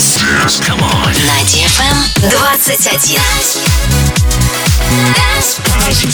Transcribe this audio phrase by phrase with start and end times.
[0.00, 0.16] Dance.
[0.16, 0.60] Dance.
[0.60, 1.12] Come on.
[1.28, 2.56] На DFM 21.
[5.12, 5.60] Dance.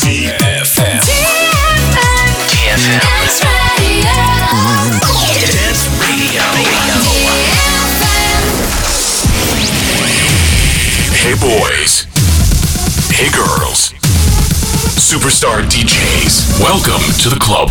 [0.03, 0.98] DFM.
[2.67, 2.99] DFM.
[2.99, 3.38] Dance
[3.79, 4.11] Radio.
[5.38, 6.43] Dance Radio.
[11.14, 12.07] Hey boys.
[13.12, 13.95] Hey girls.
[14.98, 16.59] Superstar DJs.
[16.61, 17.71] Welcome to the club.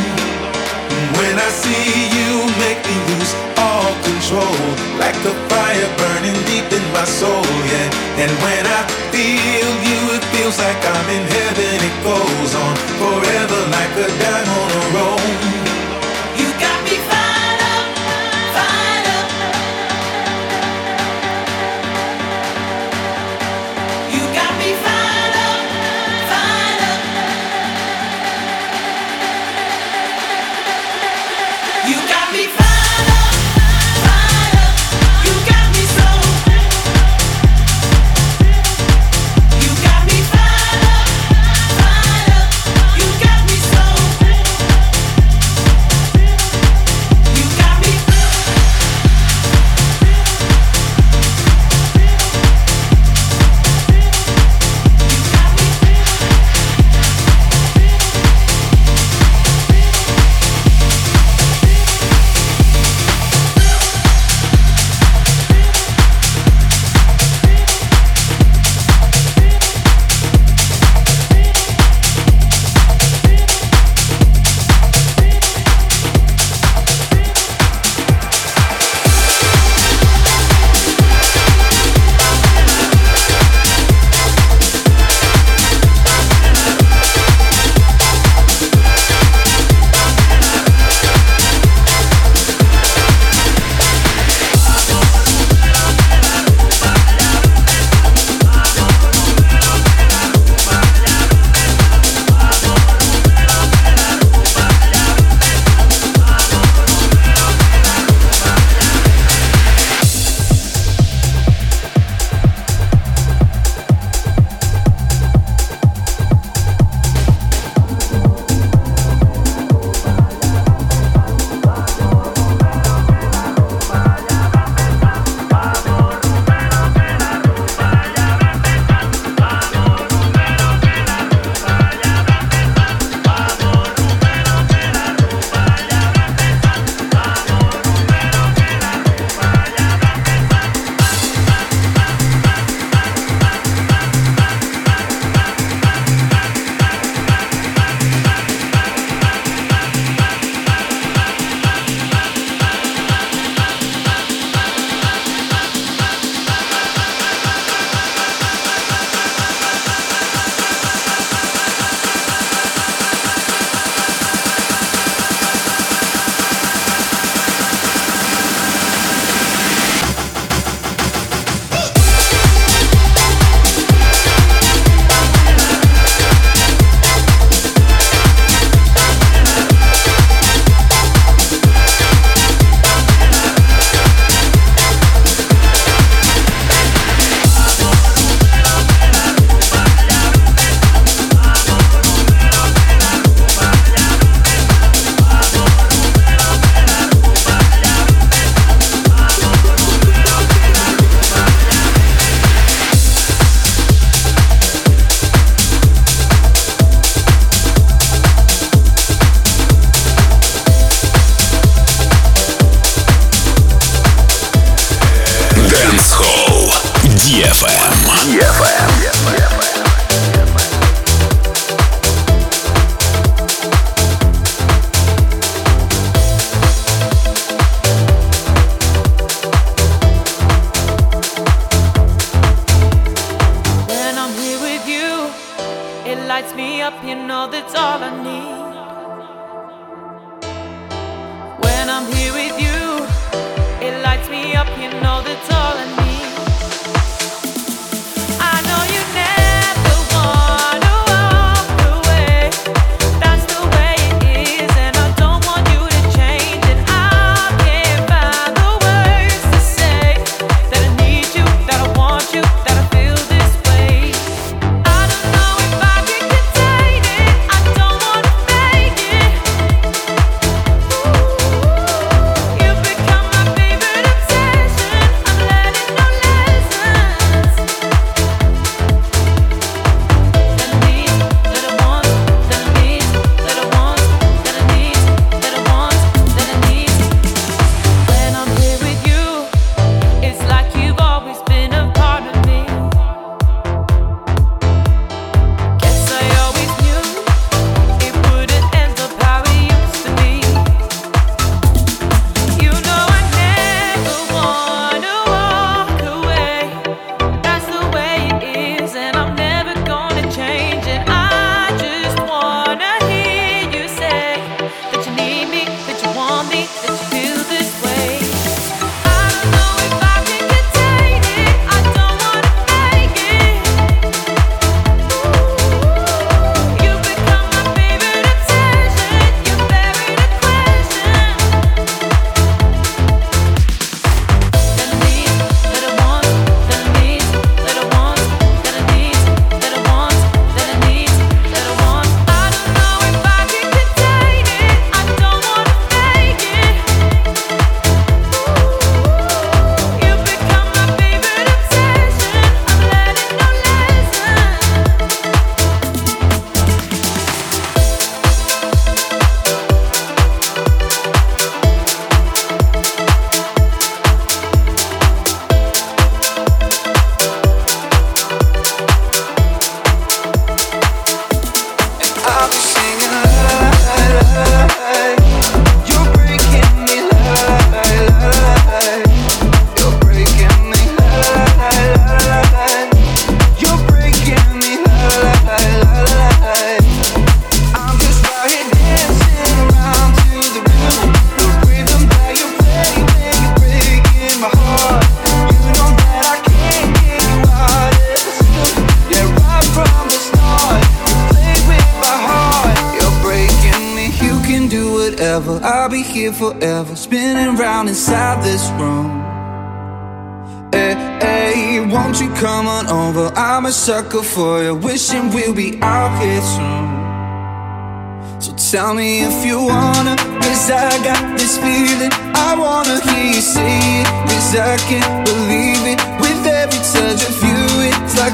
[1.41, 2.29] I see you,
[2.61, 4.61] make me lose all control,
[5.01, 8.21] like a fire burning deep in my soul, yeah.
[8.21, 11.75] And when I feel you, it feels like I'm in heaven.
[11.89, 15.50] It goes on forever, like a dime on a roll.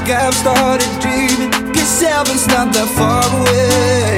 [0.08, 1.50] think I've started dreaming.
[1.72, 4.16] Cause heaven's not that far away.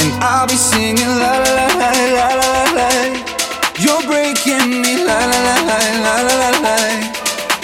[0.00, 2.90] And I'll be singing la la la la la la la.
[3.80, 6.76] You're breaking me la la la la la la la.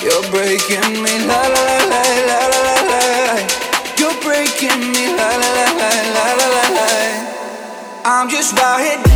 [0.05, 3.01] You're breaking me la la la la la la la.
[3.99, 6.89] You're breaking me la la la la la la la.
[8.05, 9.10] I'm just right here.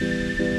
[0.00, 0.53] Música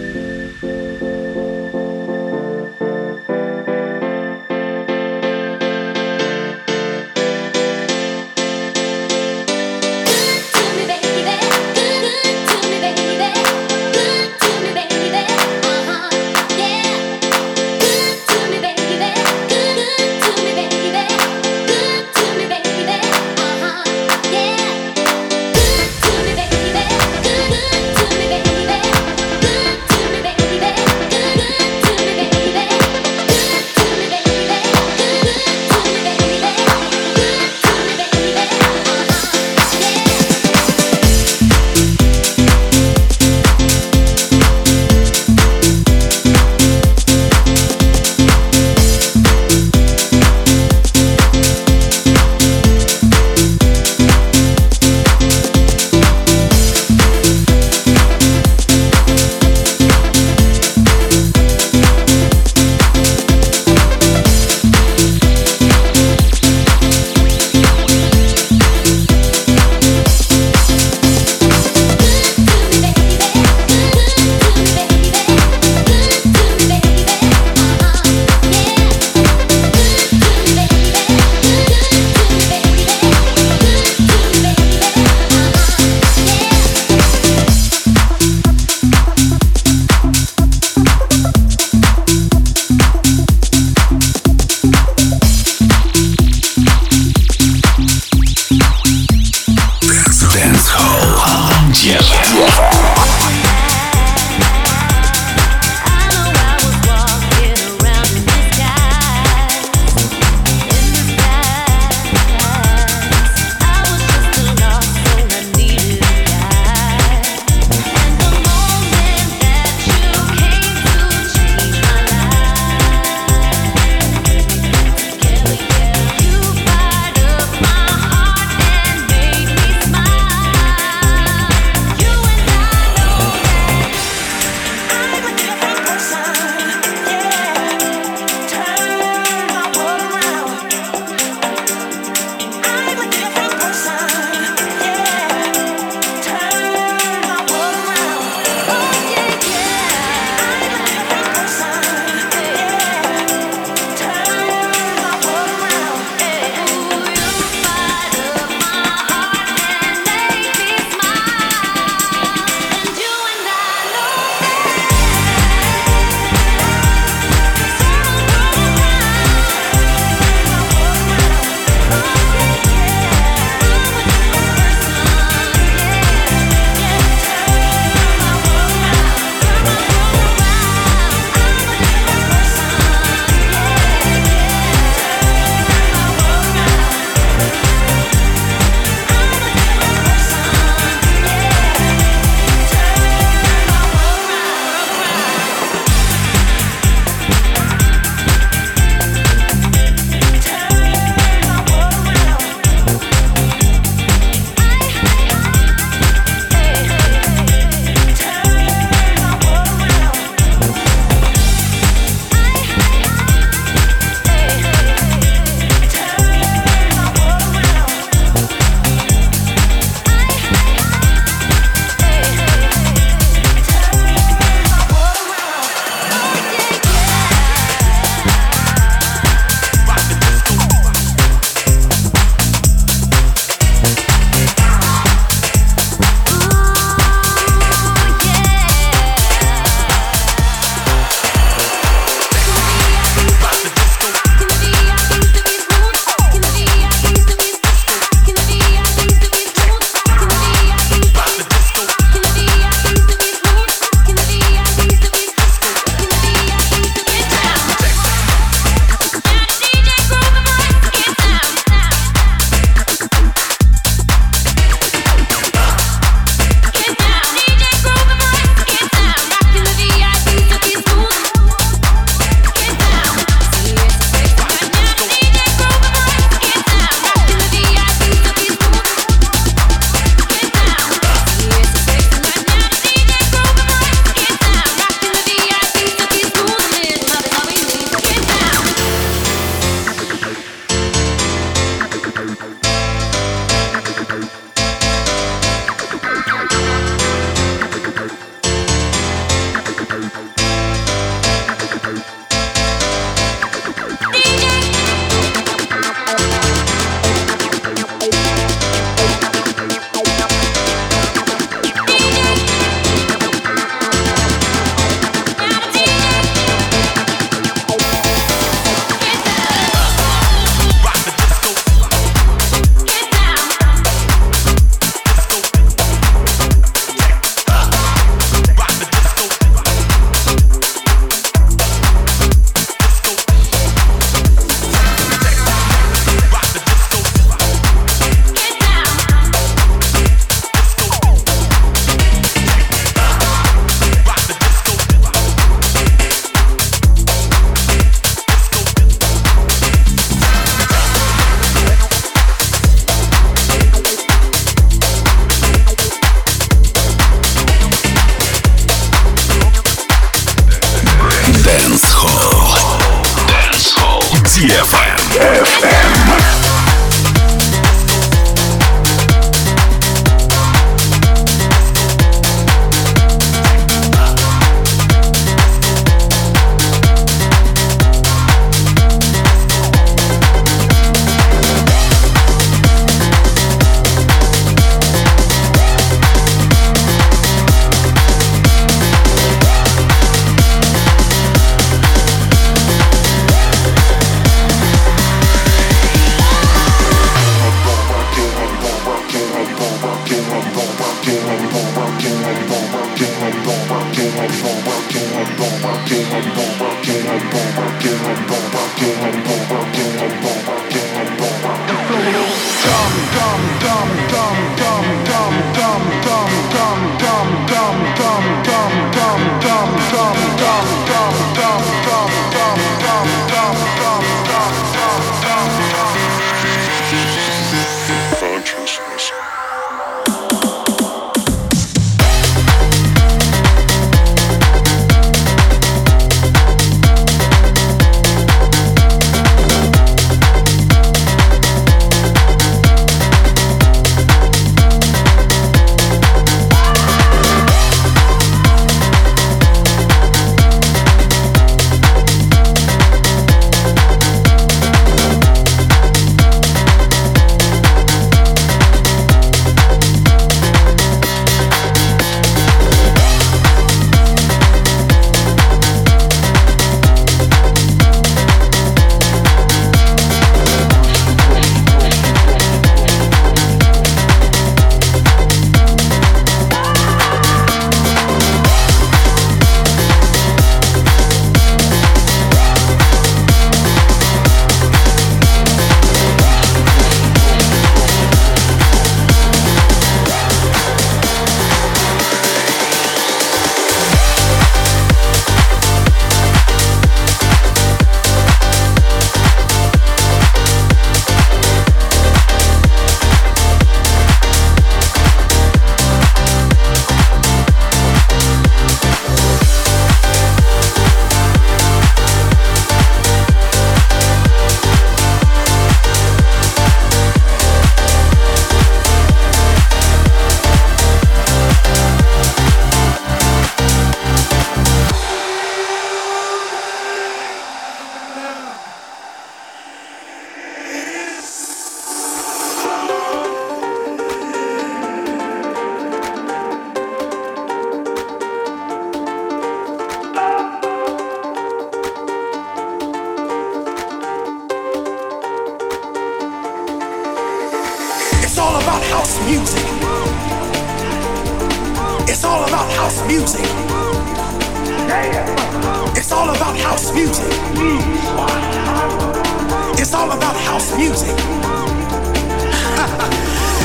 [559.86, 561.14] It's all about house music.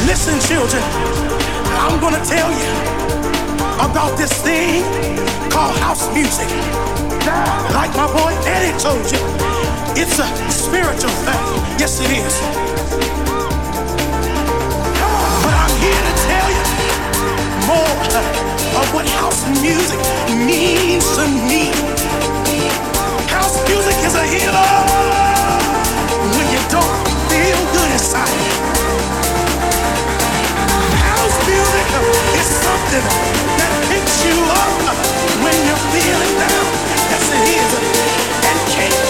[0.05, 0.83] Listen, children,
[1.81, 2.69] I'm gonna tell you
[3.81, 4.85] about this thing
[5.49, 6.47] called house music.
[7.73, 9.17] Like my boy Eddie told you,
[9.97, 11.41] it's a spiritual thing.
[11.81, 12.37] Yes, it is.
[15.41, 16.65] But I'm here to tell you
[17.65, 17.97] more
[18.77, 19.97] of what house music
[20.37, 21.73] means to me.
[23.33, 25.40] House music is a healer.
[28.01, 28.25] Messiah.
[31.05, 31.89] House music
[32.41, 33.05] is something
[33.61, 34.97] that picks you up
[35.45, 36.65] when you're feeling down.
[38.49, 39.05] And can't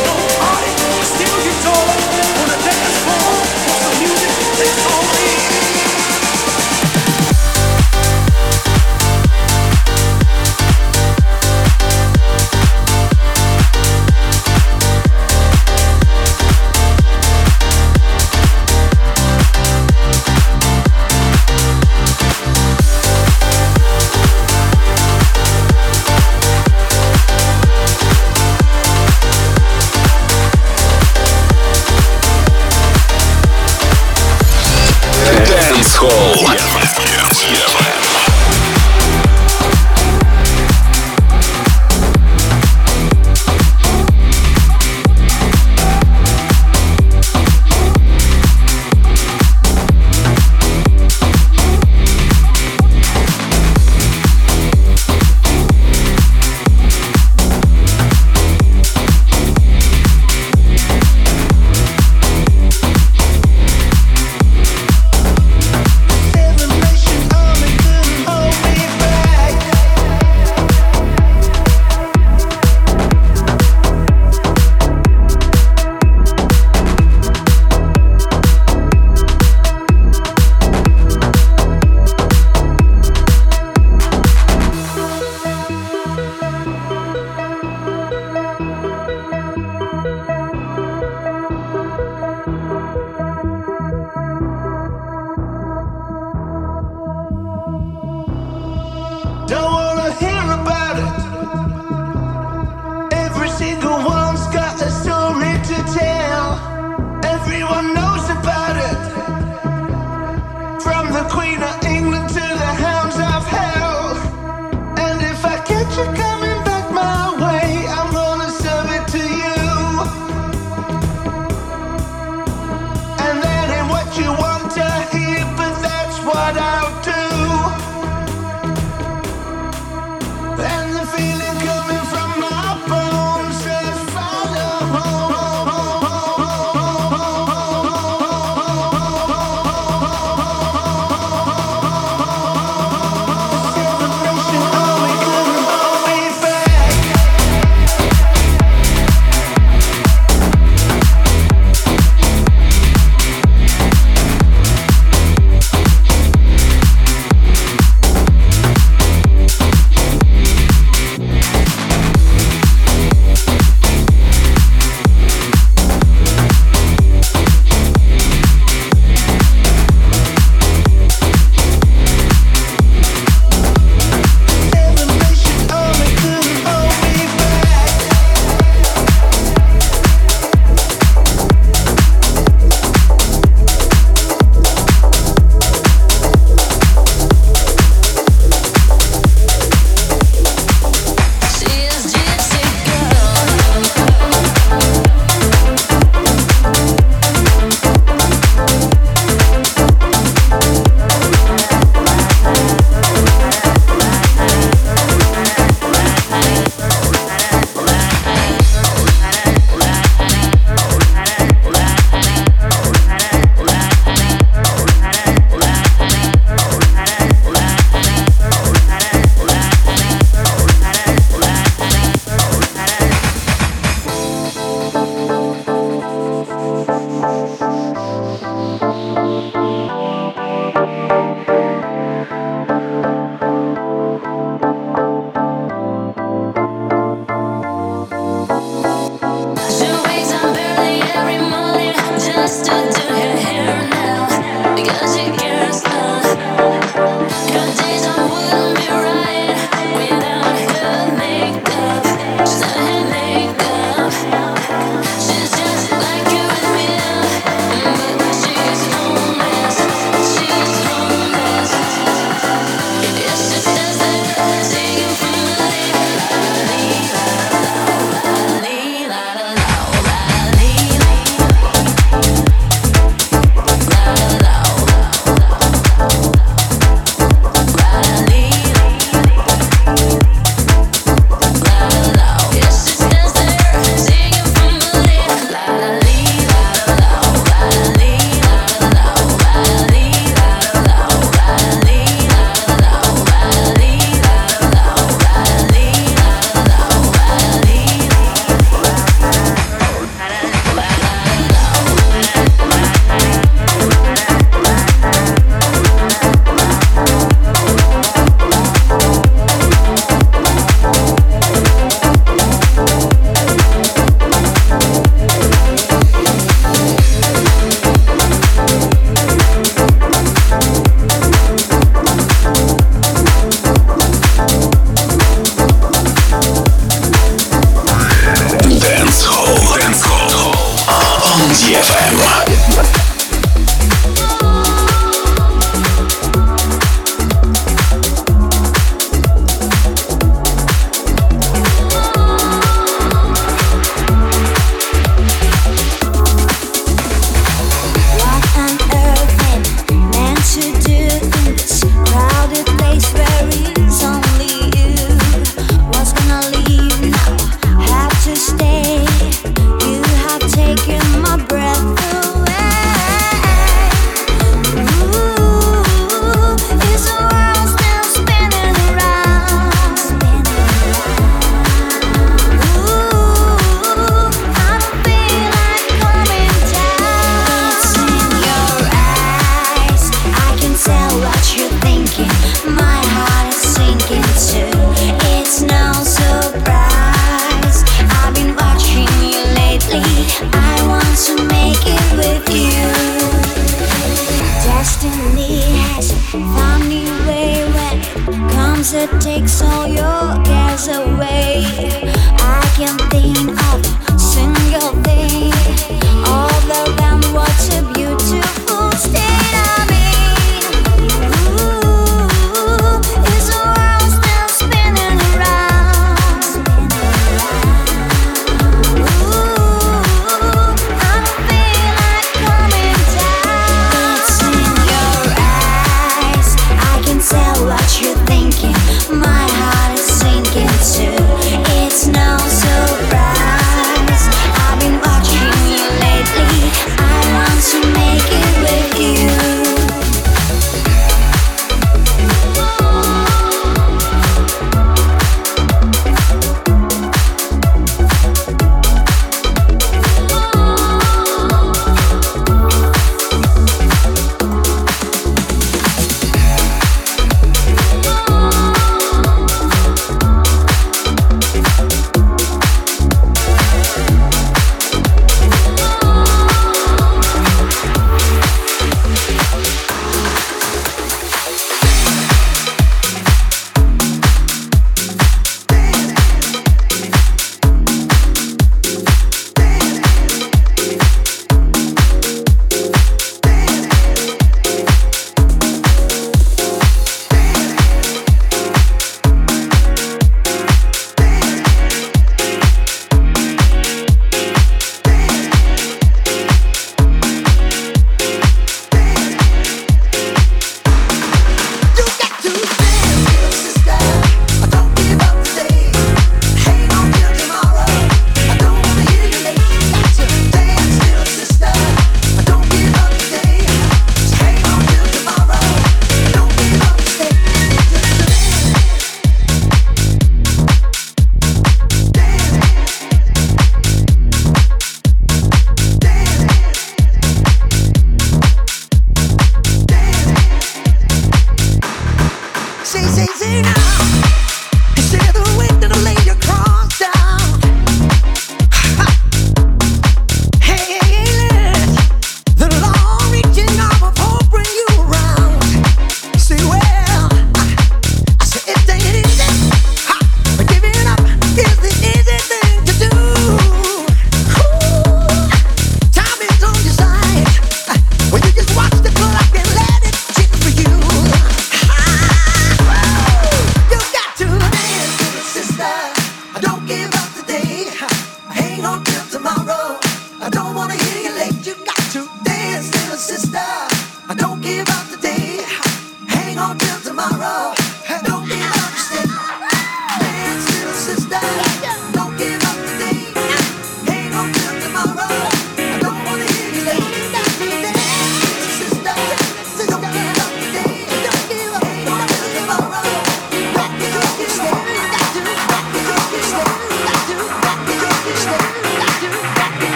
[2.35, 3.31] on the dance floor.
[4.03, 4.35] music,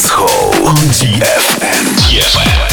[0.00, 1.84] Dance Hall on DFM.
[2.00, 2.69] DFM.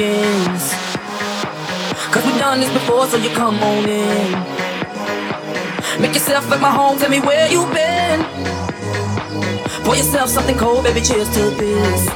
[0.00, 0.72] questions.
[2.12, 4.32] Cause we've done this before, so you come on in.
[6.00, 8.24] Make yourself at my home, tell me where you've been.
[9.84, 12.06] Pour yourself something cold, baby, cheers to this.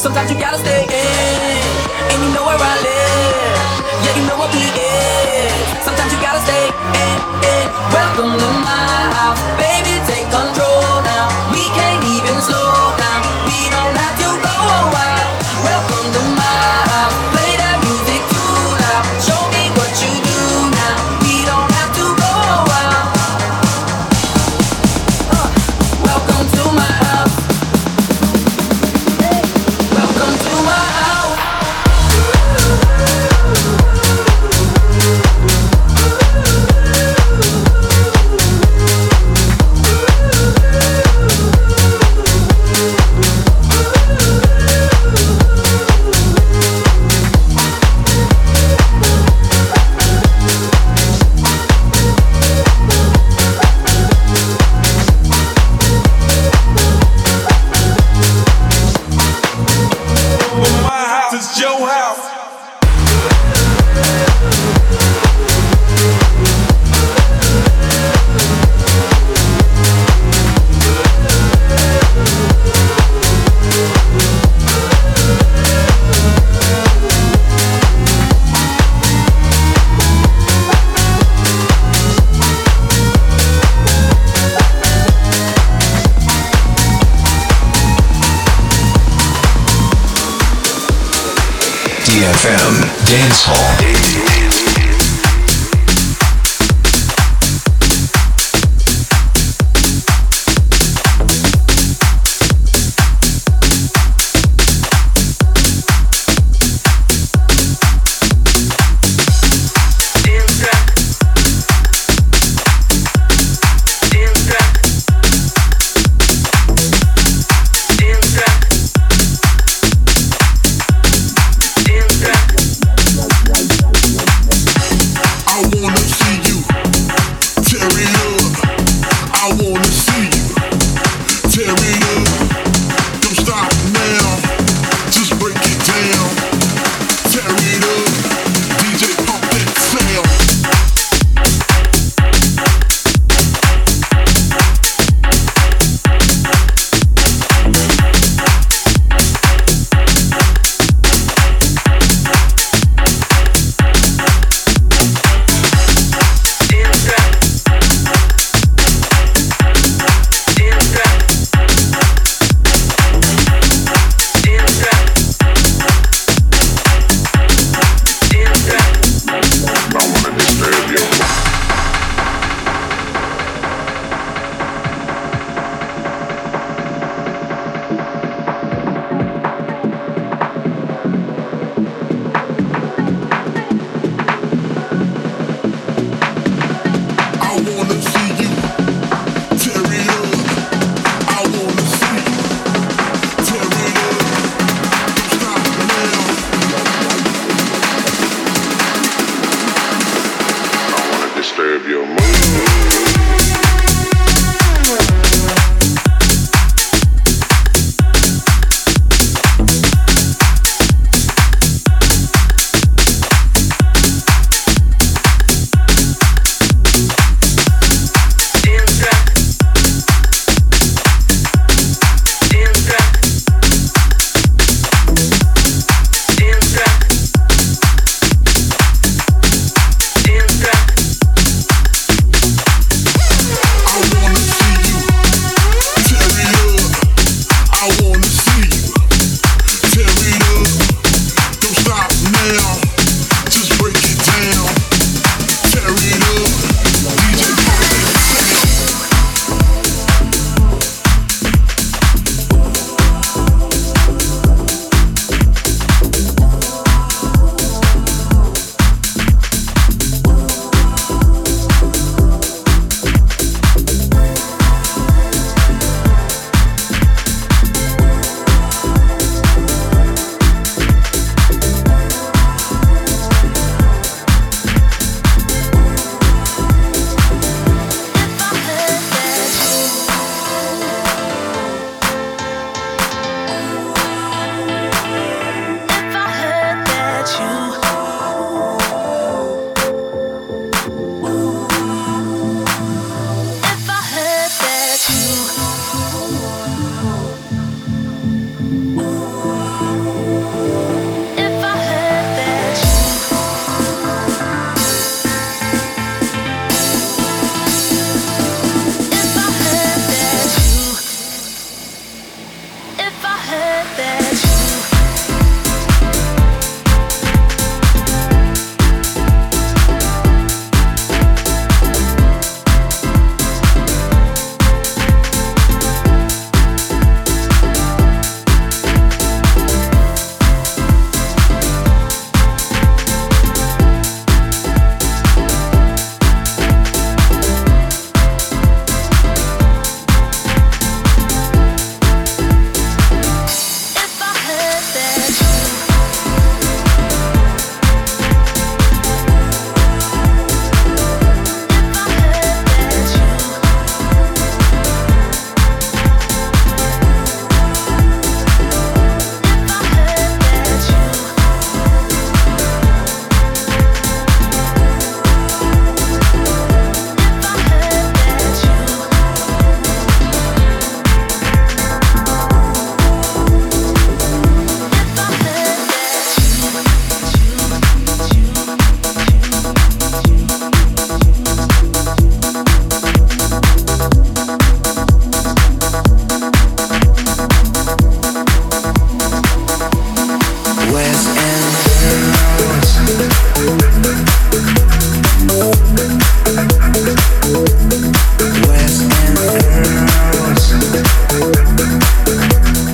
[0.00, 1.60] Sometimes you gotta stay in,
[2.10, 3.60] and you know where I live.
[4.04, 5.52] Yeah, you know what we is.
[5.84, 7.18] Sometimes you gotta stay in,
[7.52, 7.66] in.
[7.92, 11.28] Welcome to my house, baby, take control now.
[11.52, 12.95] We can't even slow